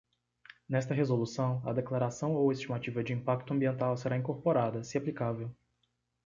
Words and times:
Nesta 0.67 0.95
resolução, 0.95 1.61
a 1.63 1.71
declaração 1.71 2.33
ou 2.35 2.51
estimativa 2.51 3.03
de 3.03 3.13
impacto 3.13 3.53
ambiental 3.53 3.95
será 3.95 4.17
incorporada, 4.17 4.83
se 4.83 4.97
aplicável. 4.97 5.55